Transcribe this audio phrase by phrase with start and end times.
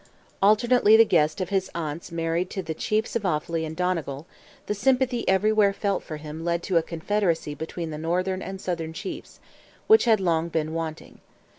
[0.41, 4.25] Alternately the guest of his aunts married to the chiefs of Offally and Donegal,
[4.65, 8.93] the sympathy everywhere felt for him led to a confederacy between the Northern and Southern
[8.93, 9.39] Chiefs,
[9.85, 11.19] which had long been wanting.